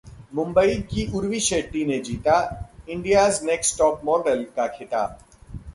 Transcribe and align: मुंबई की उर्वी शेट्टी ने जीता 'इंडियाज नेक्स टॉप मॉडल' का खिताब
मुंबई 0.33 0.75
की 0.91 1.05
उर्वी 1.13 1.39
शेट्टी 1.39 1.85
ने 1.85 1.99
जीता 1.99 2.39
'इंडियाज 2.89 3.39
नेक्स 3.43 3.77
टॉप 3.77 4.01
मॉडल' 4.05 4.43
का 4.55 4.67
खिताब 4.77 5.17